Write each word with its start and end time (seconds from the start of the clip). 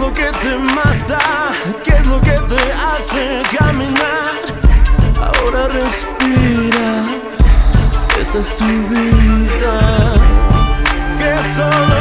lo 0.00 0.12
que 0.12 0.30
te 0.42 0.56
mata? 0.56 1.52
¿Qué 1.84 1.90
es 1.90 2.06
lo 2.06 2.20
que 2.20 2.36
te 2.52 2.62
hace 2.88 3.42
caminar? 3.58 4.32
Ahora 5.20 5.68
respira, 5.68 6.90
esta 8.20 8.38
es 8.38 8.56
tu 8.56 8.64
vida. 8.88 9.74
Que 11.18 11.32
solo 11.54 11.99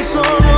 this. 0.00 0.49